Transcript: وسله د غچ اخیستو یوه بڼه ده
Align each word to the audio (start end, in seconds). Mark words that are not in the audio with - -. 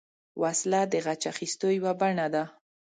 وسله 0.41 0.81
د 0.91 0.93
غچ 1.05 1.21
اخیستو 1.31 1.67
یوه 1.77 1.91
بڼه 1.99 2.27
ده 2.33 2.43